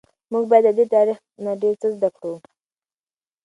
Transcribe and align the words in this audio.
موږ 0.31 0.43
باید 0.51 0.65
له 0.67 0.73
دې 0.77 0.85
تاریخ 0.95 1.17
نه 1.43 1.51
ډیر 1.61 1.73
څه 1.81 1.87
زده 1.95 2.09
کړو. 2.17 2.35